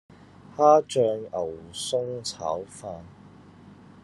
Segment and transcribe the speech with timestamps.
[0.57, 3.01] 蝦醬牛崧炒飯